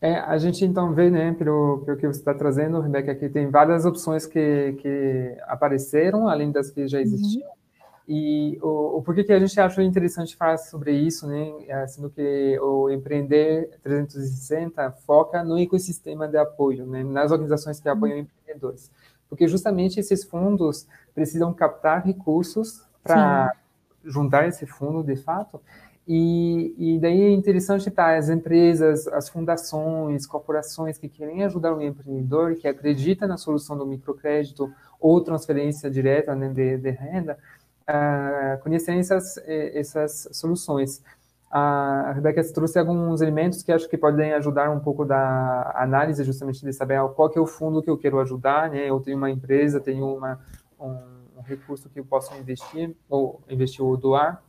É, 0.00 0.16
a 0.16 0.36
gente 0.36 0.64
então 0.64 0.92
vê, 0.92 1.08
né, 1.08 1.32
pelo, 1.34 1.84
pelo 1.86 1.96
que 1.96 2.08
você 2.08 2.18
está 2.18 2.34
trazendo, 2.34 2.80
Rebeca, 2.80 3.14
que 3.14 3.28
tem 3.28 3.50
várias 3.50 3.84
opções 3.84 4.26
que, 4.26 4.72
que 4.80 5.36
apareceram, 5.42 6.26
além 6.26 6.50
das 6.50 6.70
que 6.70 6.88
já 6.88 6.98
uhum. 6.98 7.04
existiam. 7.04 7.48
Uhum. 7.48 7.61
E 8.08 8.58
o, 8.60 8.98
o 8.98 9.02
porquê 9.02 9.22
que 9.22 9.32
a 9.32 9.38
gente 9.38 9.58
acha 9.60 9.82
interessante 9.82 10.36
falar 10.36 10.58
sobre 10.58 10.92
isso, 10.92 11.26
né, 11.26 11.52
é, 11.68 11.86
sendo 11.86 12.10
que 12.10 12.58
o 12.60 12.90
Empreender 12.90 13.78
360 13.82 14.90
foca 15.06 15.44
no 15.44 15.58
ecossistema 15.58 16.26
de 16.26 16.36
apoio, 16.36 16.84
né, 16.84 17.04
nas 17.04 17.30
organizações 17.30 17.78
que 17.78 17.88
apoiam 17.88 18.16
uhum. 18.16 18.22
empreendedores. 18.22 18.90
Porque 19.28 19.46
justamente 19.46 20.00
esses 20.00 20.24
fundos 20.24 20.86
precisam 21.14 21.54
captar 21.54 22.04
recursos 22.04 22.82
para 23.02 23.54
juntar 24.04 24.48
esse 24.48 24.66
fundo, 24.66 25.02
de 25.02 25.16
fato, 25.16 25.60
e, 26.06 26.74
e 26.76 26.98
daí 26.98 27.22
é 27.22 27.30
interessante 27.30 27.90
para 27.90 28.16
as 28.16 28.28
empresas, 28.28 29.06
as 29.08 29.28
fundações, 29.28 30.26
corporações 30.26 30.98
que 30.98 31.08
querem 31.08 31.44
ajudar 31.44 31.74
o 31.74 31.80
empreendedor, 31.80 32.56
que 32.56 32.66
acredita 32.66 33.26
na 33.26 33.36
solução 33.36 33.78
do 33.78 33.86
microcrédito 33.86 34.72
ou 35.00 35.20
transferência 35.20 35.90
direta 35.90 36.34
né, 36.34 36.48
de, 36.48 36.76
de, 36.76 36.90
renda, 36.90 37.38
uh, 37.92 38.62
conhecerem 38.62 39.00
essas, 39.00 39.36
essas 39.46 40.28
soluções. 40.32 41.02
A 41.50 42.12
Rebeca 42.14 42.42
trouxe 42.50 42.78
alguns 42.78 43.20
elementos 43.20 43.62
que 43.62 43.70
acho 43.70 43.86
que 43.86 43.98
podem 43.98 44.32
ajudar 44.32 44.70
um 44.70 44.80
pouco 44.80 45.04
da 45.04 45.70
análise, 45.76 46.24
justamente 46.24 46.64
de 46.64 46.72
saber 46.72 46.98
qual 47.14 47.28
que 47.28 47.38
é 47.38 47.42
o 47.42 47.46
fundo 47.46 47.82
que 47.82 47.90
eu 47.90 47.98
quero 47.98 48.18
ajudar, 48.20 48.70
né? 48.70 48.88
Eu 48.88 48.98
tenho 49.00 49.18
uma 49.18 49.30
empresa, 49.30 49.78
tenho 49.78 50.16
uma, 50.16 50.40
um, 50.80 50.96
um 51.36 51.42
recurso 51.42 51.90
que 51.90 52.00
eu 52.00 52.06
posso 52.06 52.34
investir, 52.36 52.96
ou 53.06 53.42
investir 53.50 53.84
ou 53.84 53.94
doar. 53.98 54.42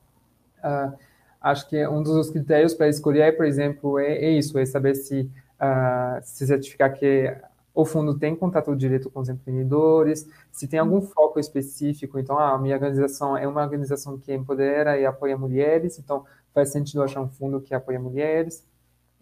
Uh, 0.60 0.98
acho 1.42 1.68
que 1.68 1.86
um 1.86 2.02
dos 2.02 2.30
critérios 2.30 2.74
para 2.74 2.88
escolher, 2.88 3.36
por 3.36 3.46
exemplo, 3.46 4.00
é, 4.00 4.14
é 4.14 4.30
isso, 4.30 4.58
é 4.58 4.66
saber 4.66 4.96
se 4.96 5.30
uh, 5.60 6.22
se 6.22 6.48
certificar 6.48 6.94
que 6.94 7.36
o 7.74 7.86
fundo 7.86 8.18
tem 8.18 8.36
contato 8.36 8.76
direto 8.76 9.10
com 9.10 9.20
os 9.20 9.30
empreendedores, 9.30 10.28
se 10.52 10.68
tem 10.68 10.80
algum 10.80 11.02
foco 11.02 11.40
específico, 11.40 12.20
então 12.20 12.38
ah, 12.38 12.54
a 12.54 12.58
minha 12.58 12.76
organização 12.76 13.36
é 13.36 13.48
uma 13.48 13.64
organização 13.64 14.18
que 14.18 14.34
empodera 14.34 15.00
e 15.00 15.06
apoia 15.06 15.38
mulheres, 15.38 15.98
então 15.98 16.24
faz 16.54 16.72
sentido 16.72 17.02
achar 17.02 17.22
um 17.22 17.30
fundo 17.30 17.60
que 17.60 17.74
apoia 17.74 18.00
mulheres, 18.00 18.64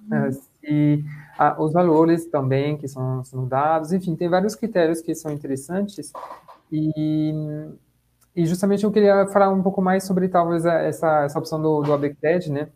uhum. 0.09 0.29
uh, 0.29 0.41
e 0.63 1.03
uh, 1.39 1.63
os 1.63 1.71
valores 1.71 2.25
também 2.25 2.77
que 2.77 2.87
são, 2.87 3.23
são 3.23 3.47
dados, 3.47 3.93
enfim, 3.93 4.15
tem 4.15 4.27
vários 4.27 4.55
critérios 4.55 5.01
que 5.01 5.15
são 5.15 5.31
interessantes, 5.31 6.11
e 6.71 7.33
e 8.35 8.45
justamente 8.45 8.83
eu 8.83 8.91
queria 8.91 9.27
falar 9.27 9.49
um 9.49 9.61
pouco 9.61 9.81
mais 9.81 10.05
sobre 10.05 10.29
talvez 10.29 10.65
essa, 10.65 11.23
essa 11.25 11.37
opção 11.37 11.61
do, 11.61 11.81
do 11.81 11.93
ABCred, 11.93 12.49
né? 12.49 12.69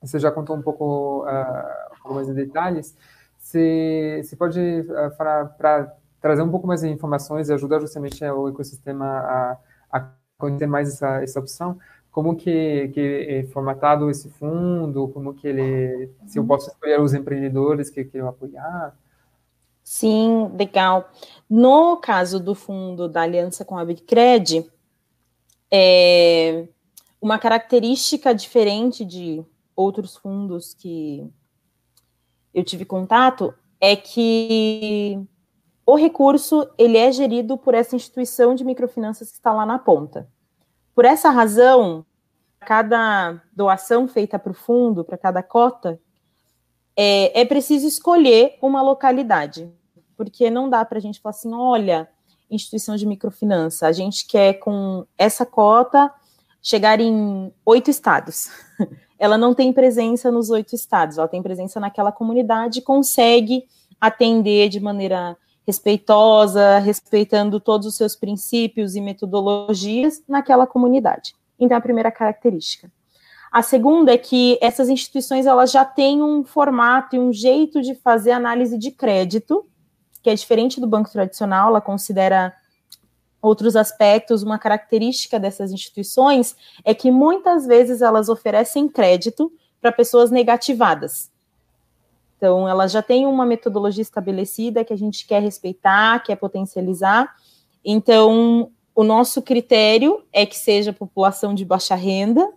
Você 0.00 0.18
já 0.18 0.30
contou 0.30 0.56
um 0.56 0.62
pouco, 0.62 1.26
uh, 1.26 2.14
mais 2.14 2.26
de 2.26 2.34
detalhes. 2.34 2.96
Você, 3.44 4.22
você 4.24 4.34
pode 4.36 4.58
uh, 4.58 5.14
falar 5.18 5.44
para 5.44 5.94
trazer 6.18 6.40
um 6.40 6.50
pouco 6.50 6.66
mais 6.66 6.80
de 6.80 6.88
informações 6.88 7.50
e 7.50 7.52
ajudar 7.52 7.78
justamente 7.78 8.24
o 8.24 8.48
ecossistema 8.48 9.04
a, 9.04 9.58
a 9.92 10.10
conhecer 10.38 10.66
mais 10.66 10.88
essa, 10.88 11.22
essa 11.22 11.40
opção? 11.40 11.78
Como 12.10 12.34
que, 12.36 12.88
que 12.88 13.00
é 13.28 13.42
formatado 13.48 14.08
esse 14.08 14.30
fundo? 14.30 15.08
Como 15.08 15.34
que 15.34 15.46
ele, 15.46 16.10
se 16.26 16.38
eu 16.38 16.46
posso 16.46 16.70
escolher 16.70 16.98
os 16.98 17.12
empreendedores 17.12 17.90
que 17.90 18.00
eu 18.00 18.08
quero 18.08 18.28
apoiar? 18.28 18.96
Sim, 19.82 20.50
legal. 20.56 21.10
No 21.48 21.98
caso 21.98 22.40
do 22.40 22.54
fundo 22.54 23.10
da 23.10 23.20
aliança 23.20 23.62
com 23.62 23.76
a 23.76 23.84
Bicred, 23.84 24.66
é, 25.70 26.66
uma 27.20 27.38
característica 27.38 28.34
diferente 28.34 29.04
de 29.04 29.44
outros 29.76 30.16
fundos 30.16 30.72
que 30.72 31.30
eu 32.54 32.64
tive 32.64 32.84
contato 32.84 33.52
é 33.80 33.96
que 33.96 35.20
o 35.84 35.96
recurso 35.96 36.66
ele 36.78 36.96
é 36.96 37.12
gerido 37.12 37.58
por 37.58 37.74
essa 37.74 37.96
instituição 37.96 38.54
de 38.54 38.64
microfinanças 38.64 39.30
que 39.30 39.36
está 39.36 39.52
lá 39.52 39.66
na 39.66 39.78
ponta. 39.78 40.28
Por 40.94 41.04
essa 41.04 41.28
razão, 41.28 42.06
cada 42.60 43.42
doação 43.52 44.08
feita 44.08 44.38
para 44.38 44.52
o 44.52 44.54
fundo, 44.54 45.04
para 45.04 45.18
cada 45.18 45.42
cota, 45.42 46.00
é, 46.96 47.40
é 47.40 47.44
preciso 47.44 47.86
escolher 47.86 48.56
uma 48.62 48.80
localidade, 48.80 49.70
porque 50.16 50.48
não 50.48 50.70
dá 50.70 50.84
para 50.84 50.98
a 50.98 51.00
gente 51.00 51.20
falar 51.20 51.30
assim, 51.30 51.52
olha, 51.52 52.08
instituição 52.50 52.96
de 52.96 53.06
microfinança. 53.06 53.86
A 53.86 53.92
gente 53.92 54.26
quer, 54.26 54.54
com 54.54 55.04
essa 55.18 55.44
cota, 55.44 56.12
chegar 56.62 57.00
em 57.00 57.52
oito 57.66 57.90
estados. 57.90 58.48
Ela 59.18 59.38
não 59.38 59.54
tem 59.54 59.72
presença 59.72 60.30
nos 60.30 60.50
oito 60.50 60.74
estados, 60.74 61.18
ela 61.18 61.28
tem 61.28 61.42
presença 61.42 61.78
naquela 61.78 62.10
comunidade 62.10 62.80
e 62.80 62.82
consegue 62.82 63.64
atender 64.00 64.68
de 64.68 64.80
maneira 64.80 65.36
respeitosa, 65.66 66.78
respeitando 66.78 67.58
todos 67.58 67.86
os 67.86 67.96
seus 67.96 68.14
princípios 68.14 68.94
e 68.94 69.00
metodologias 69.00 70.22
naquela 70.28 70.66
comunidade. 70.66 71.34
Então, 71.58 71.76
a 71.76 71.80
primeira 71.80 72.10
característica. 72.10 72.90
A 73.50 73.62
segunda 73.62 74.12
é 74.12 74.18
que 74.18 74.58
essas 74.60 74.88
instituições 74.88 75.46
elas 75.46 75.70
já 75.70 75.84
têm 75.84 76.22
um 76.22 76.44
formato 76.44 77.14
e 77.14 77.20
um 77.20 77.32
jeito 77.32 77.80
de 77.80 77.94
fazer 77.94 78.32
análise 78.32 78.76
de 78.76 78.90
crédito, 78.90 79.64
que 80.22 80.28
é 80.28 80.34
diferente 80.34 80.80
do 80.80 80.86
banco 80.86 81.10
tradicional, 81.10 81.68
ela 81.68 81.80
considera 81.80 82.52
outros 83.44 83.76
aspectos, 83.76 84.42
uma 84.42 84.58
característica 84.58 85.38
dessas 85.38 85.70
instituições 85.70 86.56
é 86.84 86.94
que 86.94 87.10
muitas 87.10 87.66
vezes 87.66 88.00
elas 88.00 88.28
oferecem 88.28 88.88
crédito 88.88 89.52
para 89.80 89.92
pessoas 89.92 90.30
negativadas. 90.30 91.30
Então, 92.36 92.68
elas 92.68 92.90
já 92.90 93.02
têm 93.02 93.26
uma 93.26 93.46
metodologia 93.46 94.02
estabelecida 94.02 94.84
que 94.84 94.92
a 94.92 94.96
gente 94.96 95.26
quer 95.26 95.42
respeitar, 95.42 96.22
quer 96.22 96.36
potencializar. 96.36 97.34
Então, 97.84 98.70
o 98.94 99.04
nosso 99.04 99.42
critério 99.42 100.24
é 100.32 100.46
que 100.46 100.56
seja 100.56 100.92
população 100.92 101.54
de 101.54 101.64
baixa 101.64 101.94
renda, 101.94 102.50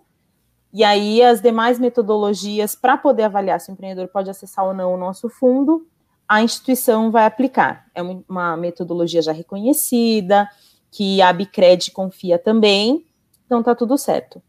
e 0.72 0.84
aí 0.84 1.22
as 1.22 1.40
demais 1.40 1.78
metodologias 1.78 2.74
para 2.74 2.96
poder 2.96 3.24
avaliar 3.24 3.60
se 3.60 3.70
o 3.70 3.72
empreendedor 3.72 4.08
pode 4.08 4.28
acessar 4.28 4.66
ou 4.66 4.74
não 4.74 4.94
o 4.94 4.98
nosso 4.98 5.28
fundo, 5.28 5.86
a 6.28 6.42
instituição 6.42 7.10
vai 7.10 7.24
aplicar. 7.24 7.86
É 7.94 8.02
uma 8.02 8.56
metodologia 8.56 9.22
já 9.22 9.32
reconhecida, 9.32 10.48
que 10.90 11.20
a 11.20 11.32
Bicred 11.32 11.90
confia 11.90 12.38
também, 12.38 13.04
então 13.46 13.62
tá 13.62 13.74
tudo 13.74 13.96
certo. 13.96 14.42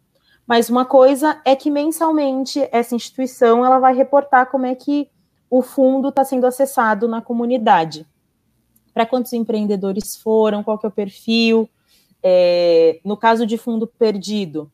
Mas 0.48 0.70
uma 0.70 0.84
coisa 0.84 1.40
é 1.46 1.56
que 1.56 1.70
mensalmente 1.70 2.68
essa 2.72 2.96
instituição 2.96 3.64
ela 3.64 3.78
vai 3.78 3.96
reportar 3.96 4.50
como 4.50 4.66
é 4.66 4.74
que 4.74 5.10
o 5.50 5.62
fundo 5.62 6.10
está 6.10 6.24
sendo 6.24 6.46
acessado 6.46 7.08
na 7.08 7.22
comunidade. 7.22 8.06
Para 8.94 9.06
quantos 9.06 9.34
empreendedores 9.34 10.16
foram, 10.16 10.64
qual 10.64 10.78
que 10.78 10.86
é 10.86 10.90
o 10.90 10.92
perfil. 10.92 11.70
É, 12.22 13.00
no 13.04 13.16
caso 13.16 13.46
de 13.46 13.58
fundo 13.58 13.88
perdido, 13.88 14.72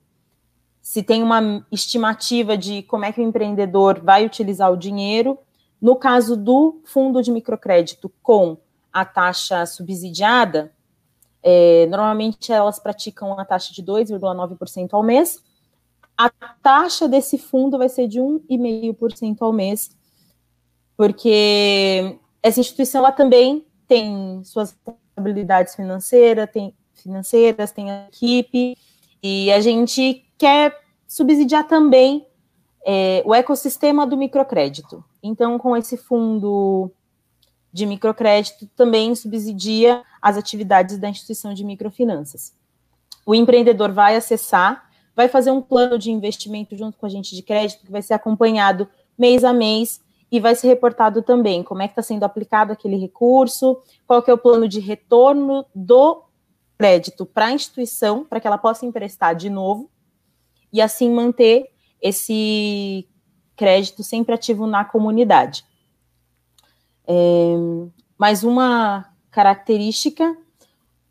se 0.82 1.04
tem 1.04 1.24
uma 1.24 1.66
estimativa 1.72 2.58
de 2.58 2.84
como 2.84 3.06
é 3.06 3.12
que 3.12 3.20
o 3.20 3.24
empreendedor 3.24 4.00
vai 4.02 4.26
utilizar 4.26 4.72
o 4.72 4.78
dinheiro. 4.78 5.38
No 5.82 5.96
caso 5.96 6.38
do 6.38 6.80
fundo 6.86 7.22
de 7.22 7.32
microcrédito 7.32 8.12
com 8.22 8.58
a 8.94 9.04
taxa 9.04 9.66
subsidiada, 9.66 10.72
é, 11.48 11.86
normalmente 11.86 12.52
elas 12.52 12.80
praticam 12.80 13.40
a 13.40 13.46
taxa 13.46 13.72
de 13.72 13.84
2,9% 13.84 14.90
ao 14.92 15.04
mês. 15.04 15.42
A 16.18 16.30
taxa 16.30 17.08
desse 17.08 17.38
fundo 17.38 17.78
vai 17.78 17.88
ser 17.88 18.08
de 18.08 18.20
1,5% 18.20 19.38
ao 19.42 19.54
mês 19.54 19.96
porque 20.98 22.18
essa 22.42 22.60
instituição 22.60 23.00
ela 23.00 23.12
também 23.12 23.66
tem 23.88 24.44
suas 24.44 24.72
responsabilidades 24.86 25.76
financeiras, 25.76 26.50
tem 26.52 26.74
financeiras, 26.94 27.72
tem 27.72 27.90
equipe, 28.08 28.78
e 29.22 29.52
a 29.52 29.60
gente 29.60 30.26
quer 30.38 30.76
subsidiar 31.08 31.68
também 31.68 32.26
é, 32.86 33.22
o 33.26 33.34
ecossistema 33.34 34.08
do 34.08 34.18
microcrédito. 34.18 35.04
Então, 35.22 35.58
com 35.58 35.76
esse 35.76 35.98
fundo 35.98 36.92
de 37.72 37.86
microcrédito, 37.86 38.68
também 38.76 39.14
subsidia 39.16 40.04
as 40.26 40.38
atividades 40.38 40.98
da 40.98 41.08
instituição 41.08 41.54
de 41.54 41.64
microfinanças. 41.64 42.52
O 43.24 43.36
empreendedor 43.36 43.92
vai 43.92 44.16
acessar, 44.16 44.90
vai 45.16 45.30
fazer 45.30 45.52
um 45.52 45.62
plano 45.62 46.00
de 46.00 46.10
investimento 46.10 46.76
junto 46.76 46.98
com 46.98 47.06
a 47.06 47.10
gente 47.10 47.36
de 47.36 47.44
crédito, 47.44 47.86
que 47.86 47.92
vai 47.92 48.02
ser 48.02 48.16
acompanhado 48.16 48.90
mês 49.16 49.44
a 49.44 49.54
mês 49.54 50.02
e 50.32 50.40
vai 50.40 50.56
ser 50.56 50.68
reportado 50.68 51.22
também 51.22 51.62
como 51.62 51.84
é 51.84 51.88
que 51.88 51.92
está 51.92 52.02
sendo 52.02 52.24
aplicado 52.24 52.74
aquele 52.74 52.98
recurso, 52.98 53.80
qual 54.08 54.24
que 54.24 54.32
é 54.32 54.34
o 54.34 54.38
plano 54.38 54.68
de 54.68 54.80
retorno 54.80 55.64
do 55.76 56.24
crédito 56.76 57.24
para 57.24 57.46
a 57.46 57.52
instituição, 57.52 58.26
para 58.26 58.40
que 58.40 58.48
ela 58.48 58.58
possa 58.58 58.84
emprestar 58.84 59.36
de 59.36 59.48
novo, 59.48 59.92
e 60.74 60.82
assim 60.82 61.12
manter 61.12 61.70
esse 62.02 63.08
crédito 63.56 64.02
sempre 64.02 64.34
ativo 64.34 64.66
na 64.66 64.84
comunidade. 64.84 65.64
É, 67.06 67.54
mais 68.18 68.44
uma 68.44 69.15
característica 69.36 70.34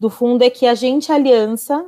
do 0.00 0.08
fundo 0.08 0.42
é 0.42 0.48
que 0.48 0.66
a 0.66 0.74
gente 0.74 1.12
aliança, 1.12 1.84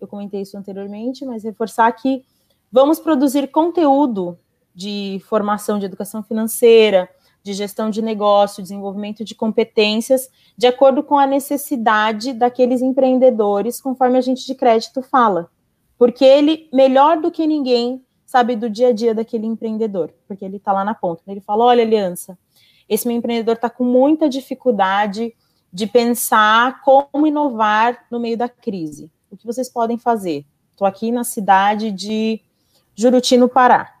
eu 0.00 0.06
comentei 0.06 0.42
isso 0.42 0.56
anteriormente, 0.56 1.24
mas 1.24 1.42
reforçar 1.42 1.90
que 1.90 2.24
vamos 2.70 3.00
produzir 3.00 3.48
conteúdo 3.48 4.38
de 4.72 5.20
formação 5.28 5.80
de 5.80 5.86
educação 5.86 6.22
financeira, 6.22 7.10
de 7.42 7.52
gestão 7.52 7.90
de 7.90 8.00
negócio, 8.00 8.62
desenvolvimento 8.62 9.24
de 9.24 9.34
competências, 9.34 10.30
de 10.56 10.68
acordo 10.68 11.02
com 11.02 11.18
a 11.18 11.26
necessidade 11.26 12.32
daqueles 12.32 12.82
empreendedores, 12.82 13.80
conforme 13.80 14.16
a 14.16 14.20
gente 14.20 14.46
de 14.46 14.54
crédito 14.54 15.02
fala. 15.02 15.50
Porque 15.98 16.24
ele, 16.24 16.68
melhor 16.72 17.20
do 17.20 17.32
que 17.32 17.48
ninguém, 17.48 18.00
sabe 18.24 18.54
do 18.54 18.70
dia 18.70 18.88
a 18.88 18.92
dia 18.92 19.12
daquele 19.12 19.46
empreendedor, 19.46 20.14
porque 20.28 20.44
ele 20.44 20.58
está 20.58 20.72
lá 20.72 20.84
na 20.84 20.94
ponta. 20.94 21.22
Ele 21.26 21.40
fala: 21.40 21.64
olha, 21.64 21.82
aliança, 21.82 22.38
esse 22.88 23.08
meu 23.08 23.16
empreendedor 23.16 23.56
está 23.56 23.68
com 23.68 23.82
muita 23.82 24.28
dificuldade 24.28 25.34
de 25.72 25.86
pensar 25.86 26.82
como 26.82 27.26
inovar 27.26 28.06
no 28.10 28.18
meio 28.18 28.36
da 28.36 28.48
crise. 28.48 29.10
O 29.30 29.36
que 29.36 29.46
vocês 29.46 29.68
podem 29.68 29.96
fazer? 29.96 30.44
Estou 30.72 30.86
aqui 30.86 31.12
na 31.12 31.24
cidade 31.24 31.90
de 31.92 32.40
Juruti, 32.94 33.36
no 33.36 33.48
Pará 33.48 34.00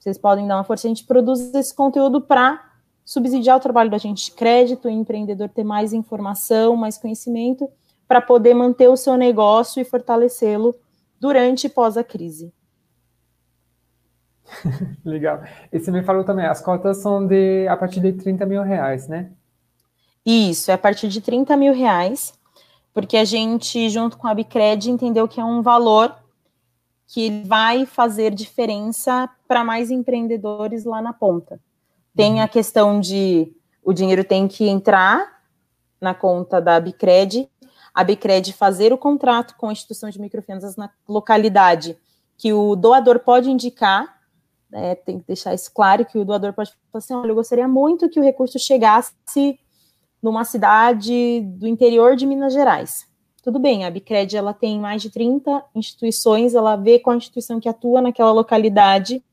vocês 0.00 0.16
podem 0.16 0.46
dar 0.46 0.56
uma 0.56 0.64
força. 0.64 0.86
A 0.86 0.88
gente 0.88 1.04
produz 1.04 1.54
esse 1.54 1.74
conteúdo 1.74 2.20
para 2.20 2.64
subsidiar 3.04 3.58
o 3.58 3.60
trabalho 3.60 3.90
da 3.90 3.98
gente 3.98 4.32
crédito, 4.32 4.88
empreendedor 4.88 5.50
ter 5.50 5.64
mais 5.64 5.92
informação, 5.92 6.74
mais 6.74 6.96
conhecimento, 6.96 7.68
para 8.08 8.20
poder 8.20 8.54
manter 8.54 8.88
o 8.88 8.96
seu 8.96 9.16
negócio 9.16 9.80
e 9.80 9.84
fortalecê-lo 9.84 10.74
durante 11.20 11.66
e 11.66 11.70
pós 11.70 11.96
a 11.96 12.04
crise. 12.04 12.52
Legal. 15.04 15.44
E 15.70 15.78
você 15.78 15.90
me 15.90 16.02
falou 16.02 16.24
também, 16.24 16.46
as 16.46 16.60
cotas 16.62 16.96
são 16.96 17.24
de 17.26 17.68
a 17.68 17.76
partir 17.76 18.00
de 18.00 18.12
30 18.12 18.46
mil 18.46 18.62
reais, 18.62 19.06
né? 19.06 19.30
Isso, 20.24 20.70
é 20.70 20.74
a 20.74 20.78
partir 20.78 21.08
de 21.08 21.20
30 21.20 21.56
mil 21.56 21.72
reais, 21.72 22.32
porque 22.92 23.16
a 23.16 23.24
gente, 23.24 23.88
junto 23.88 24.18
com 24.18 24.26
a 24.26 24.34
Bicred, 24.34 24.90
entendeu 24.90 25.26
que 25.26 25.40
é 25.40 25.44
um 25.44 25.62
valor 25.62 26.14
que 27.06 27.42
vai 27.44 27.86
fazer 27.86 28.32
diferença 28.34 29.28
para 29.48 29.64
mais 29.64 29.90
empreendedores 29.90 30.84
lá 30.84 31.02
na 31.02 31.12
ponta. 31.12 31.60
Tem 32.14 32.34
uhum. 32.34 32.42
a 32.42 32.48
questão 32.48 33.00
de 33.00 33.52
o 33.82 33.92
dinheiro 33.92 34.22
tem 34.22 34.46
que 34.46 34.68
entrar 34.68 35.40
na 36.00 36.14
conta 36.14 36.60
da 36.60 36.78
Bicred, 36.78 37.48
a 37.94 38.04
Bicred 38.04 38.52
fazer 38.52 38.92
o 38.92 38.98
contrato 38.98 39.56
com 39.56 39.68
a 39.68 39.72
instituição 39.72 40.08
de 40.10 40.20
microfinanças 40.20 40.76
na 40.76 40.90
localidade 41.08 41.98
que 42.38 42.52
o 42.52 42.74
doador 42.74 43.20
pode 43.20 43.50
indicar, 43.50 44.18
né, 44.70 44.94
tem 44.94 45.18
que 45.18 45.26
deixar 45.26 45.52
isso 45.52 45.70
claro, 45.74 46.06
que 46.06 46.16
o 46.16 46.24
doador 46.24 46.52
pode 46.52 46.70
falar 46.70 46.98
assim, 46.98 47.12
olha, 47.12 47.30
eu 47.30 47.34
gostaria 47.34 47.68
muito 47.68 48.08
que 48.08 48.18
o 48.18 48.22
recurso 48.22 48.58
chegasse 48.58 49.12
numa 50.22 50.44
cidade 50.44 51.40
do 51.40 51.66
interior 51.66 52.16
de 52.16 52.26
Minas 52.26 52.52
Gerais. 52.52 53.08
Tudo 53.42 53.58
bem, 53.58 53.84
a 53.84 53.90
Bicred 53.90 54.36
ela 54.36 54.52
tem 54.52 54.78
mais 54.78 55.00
de 55.00 55.10
30 55.10 55.64
instituições, 55.74 56.54
ela 56.54 56.76
vê 56.76 56.98
qual 56.98 57.14
a 57.14 57.16
instituição 57.16 57.58
que 57.58 57.68
atua 57.68 58.02
naquela 58.02 58.32
localidade, 58.32 59.24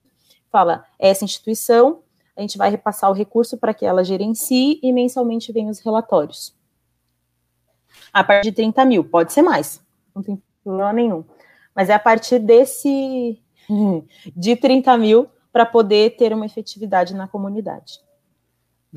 fala, 0.49 0.85
essa 0.97 1.25
instituição, 1.25 1.99
a 2.35 2.41
gente 2.41 2.57
vai 2.57 2.69
repassar 2.69 3.09
o 3.09 3.13
recurso 3.13 3.57
para 3.57 3.73
que 3.73 3.85
ela 3.85 4.03
gerencie 4.03 4.79
e 4.81 4.93
mensalmente 4.93 5.51
vem 5.51 5.69
os 5.69 5.79
relatórios. 5.79 6.55
A 8.13 8.23
partir 8.23 8.51
de 8.51 8.55
30 8.55 8.85
mil, 8.85 9.03
pode 9.03 9.33
ser 9.33 9.41
mais, 9.41 9.81
não 10.15 10.23
tem 10.23 10.41
problema 10.63 10.93
nenhum. 10.93 11.25
Mas 11.75 11.89
é 11.89 11.93
a 11.93 11.99
partir 11.99 12.39
desse 12.39 13.41
de 14.35 14.55
30 14.55 14.97
mil 14.97 15.27
para 15.51 15.65
poder 15.65 16.15
ter 16.15 16.31
uma 16.33 16.45
efetividade 16.45 17.13
na 17.13 17.27
comunidade. 17.27 17.99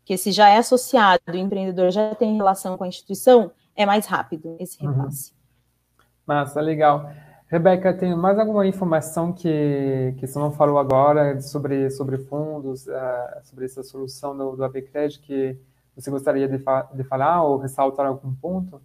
Que 0.06 0.18
se 0.18 0.32
já 0.32 0.50
é 0.50 0.58
associado, 0.58 1.22
o 1.28 1.36
empreendedor 1.36 1.92
já 1.92 2.16
tem 2.16 2.36
relação 2.36 2.78
com 2.78 2.84
a 2.84 2.88
instituição, 2.88 3.52
é 3.76 3.86
mais 3.86 4.06
rápido 4.06 4.56
esse 4.60 4.84
uhum. 4.84 4.92
repasse. 4.92 5.32
Uhum. 5.32 6.06
Massa, 6.26 6.62
legal. 6.62 7.12
Rebeca, 7.50 7.92
tem 7.92 8.16
mais 8.16 8.38
alguma 8.38 8.68
informação 8.68 9.34
que, 9.34 10.14
que 10.20 10.28
você 10.28 10.38
não 10.38 10.52
falou 10.52 10.78
agora 10.78 11.42
sobre, 11.42 11.90
sobre 11.90 12.20
fundos, 12.20 12.86
uh, 12.86 13.42
sobre 13.44 13.66
essa 13.66 13.82
solução 13.82 14.38
do, 14.38 14.56
do 14.56 14.64
ABCred 14.64 15.18
que 15.18 15.58
você 15.96 16.12
gostaria 16.12 16.48
de, 16.48 16.60
fa 16.60 16.88
de 16.94 17.04
falar 17.04 17.42
ou 17.42 17.58
ressaltar 17.58 18.06
algum 18.06 18.36
ponto? 18.36 18.80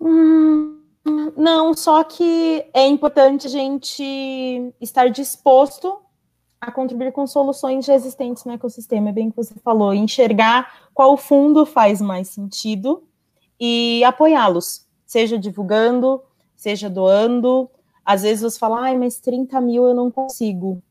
Hum, 0.00 0.80
não, 1.36 1.72
só 1.74 2.02
que 2.02 2.68
é 2.74 2.88
importante 2.88 3.46
a 3.46 3.50
gente 3.50 4.74
estar 4.80 5.10
disposto 5.10 5.96
a 6.60 6.72
contribuir 6.72 7.12
com 7.12 7.24
soluções 7.24 7.84
já 7.84 7.94
existentes 7.94 8.44
no 8.44 8.52
ecossistema, 8.52 9.10
é 9.10 9.12
bem 9.12 9.30
que 9.30 9.36
você 9.36 9.54
falou, 9.60 9.94
enxergar 9.94 10.90
qual 10.92 11.16
fundo 11.16 11.64
faz 11.64 12.00
mais 12.00 12.28
sentido 12.28 13.04
e 13.60 14.02
apoiá-los, 14.02 14.86
seja 15.12 15.38
divulgando, 15.38 16.22
seja 16.56 16.88
doando. 16.88 17.70
Às 18.02 18.22
vezes 18.22 18.40
você 18.40 18.58
fala, 18.58 18.80
ai, 18.80 18.96
mas 18.96 19.20
30 19.20 19.60
mil 19.60 19.86
eu 19.86 19.94
não 19.94 20.10
consigo. 20.10 20.82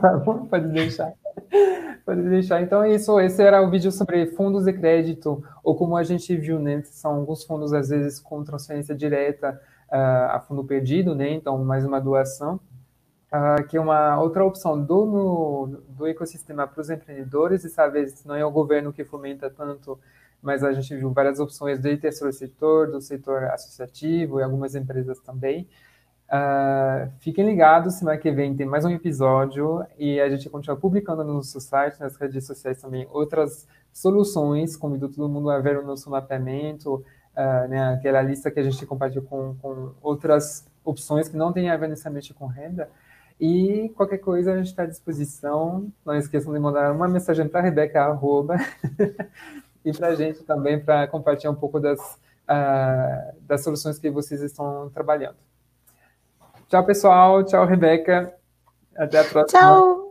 Tá 0.00 0.16
bom, 0.16 0.46
pode 0.46 0.68
deixar. 0.68 1.12
Pode 2.06 2.22
deixar. 2.22 2.62
Então, 2.62 2.82
é 2.82 2.94
isso. 2.94 3.20
Esse 3.20 3.42
era 3.42 3.60
o 3.60 3.68
vídeo 3.68 3.92
sobre 3.92 4.28
fundos 4.28 4.64
de 4.64 4.72
crédito, 4.72 5.44
ou 5.62 5.76
como 5.76 5.94
a 5.94 6.02
gente 6.02 6.34
viu, 6.34 6.58
né? 6.58 6.82
São 6.86 7.16
alguns 7.16 7.44
fundos, 7.44 7.70
às 7.74 7.90
vezes, 7.90 8.18
com 8.18 8.42
transferência 8.42 8.94
direta 8.94 9.60
uh, 9.92 10.30
a 10.30 10.40
fundo 10.40 10.64
perdido, 10.64 11.14
né? 11.14 11.30
Então, 11.34 11.62
mais 11.62 11.84
uma 11.84 12.00
doação 12.00 12.58
uh, 13.34 13.66
que 13.66 13.76
é 13.76 13.80
uma 13.80 14.20
outra 14.20 14.44
opção 14.44 14.80
do, 14.80 15.04
no, 15.04 15.82
do 15.88 16.06
ecossistema 16.06 16.66
para 16.66 16.80
os 16.80 16.88
empreendedores, 16.88 17.64
e 17.64 17.74
talvez 17.74 18.24
não 18.24 18.34
é 18.34 18.44
o 18.44 18.50
governo 18.50 18.92
que 18.92 19.04
fomenta 19.04 19.50
tanto, 19.50 19.98
mas 20.40 20.62
a 20.62 20.72
gente 20.72 20.94
viu 20.94 21.10
várias 21.10 21.40
opções 21.40 21.80
do 21.80 21.96
terceiro 21.96 22.32
setor, 22.32 22.90
do 22.90 23.00
setor 23.00 23.44
associativo 23.44 24.38
e 24.38 24.42
algumas 24.42 24.74
empresas 24.74 25.18
também. 25.20 25.68
Uh, 26.26 27.10
fiquem 27.20 27.44
ligados, 27.44 27.94
semana 27.94 28.18
que 28.18 28.30
vem 28.30 28.56
tem 28.56 28.66
mais 28.66 28.84
um 28.84 28.90
episódio 28.90 29.84
e 29.98 30.20
a 30.20 30.28
gente 30.28 30.48
continua 30.48 30.76
publicando 30.76 31.22
no 31.22 31.34
nosso 31.34 31.60
site, 31.60 32.00
nas 32.00 32.16
redes 32.16 32.46
sociais 32.46 32.80
também, 32.80 33.06
outras 33.10 33.66
soluções. 33.92 34.76
Convido 34.76 35.08
todo 35.08 35.28
mundo 35.28 35.50
a 35.50 35.58
ver 35.58 35.78
o 35.78 35.86
nosso 35.86 36.10
mapeamento, 36.10 36.94
uh, 37.36 37.68
né, 37.68 37.94
aquela 37.94 38.22
lista 38.22 38.50
que 38.50 38.58
a 38.58 38.62
gente 38.62 38.84
compartilha 38.86 39.22
com, 39.22 39.54
com 39.60 39.92
outras 40.02 40.66
opções 40.84 41.28
que 41.28 41.36
não 41.36 41.52
têm 41.52 41.70
a 41.70 41.76
ver 41.76 41.88
necessariamente 41.88 42.34
com 42.34 42.46
renda, 42.46 42.88
e 43.40 43.90
qualquer 43.96 44.18
coisa 44.18 44.52
a 44.52 44.56
gente 44.56 44.68
está 44.68 44.84
à 44.84 44.86
disposição. 44.86 45.92
Não 46.04 46.14
esqueçam 46.16 46.52
de 46.52 46.58
mandar 46.58 46.92
uma 46.92 47.08
mensagem 47.08 47.48
para 47.48 47.60
a 47.60 47.62
Rebeca, 47.62 48.02
arroba, 48.02 48.56
e 49.84 49.92
para 49.92 50.08
a 50.08 50.14
gente 50.14 50.42
também, 50.44 50.78
para 50.78 51.06
compartilhar 51.08 51.50
um 51.50 51.56
pouco 51.56 51.80
das, 51.80 52.00
uh, 52.00 53.36
das 53.40 53.62
soluções 53.62 53.98
que 53.98 54.10
vocês 54.10 54.40
estão 54.40 54.90
trabalhando. 54.90 55.36
Tchau, 56.68 56.84
pessoal. 56.84 57.44
Tchau, 57.44 57.66
Rebeca. 57.66 58.34
Até 58.96 59.20
a 59.20 59.24
próxima. 59.24 59.60
Tchau. 59.60 60.03